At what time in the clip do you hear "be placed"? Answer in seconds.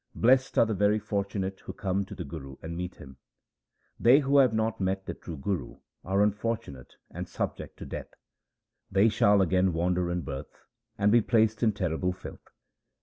11.11-11.61